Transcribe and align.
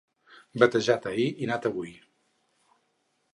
Batejat 0.63 1.05
ahir 1.11 1.27
i 1.45 1.51
nat 1.51 1.67
avui. 1.71 1.93